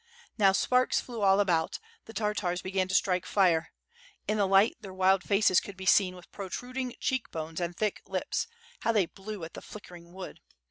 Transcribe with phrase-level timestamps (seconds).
[0.35, 3.71] Now sparks flew all about, the Tartars began to strike fire.
[4.27, 8.01] In the light their wild faces could b$ seen, with protruding cheek bones and thick
[8.07, 8.47] lips;
[8.79, 10.39] how they blew at the flickering wood!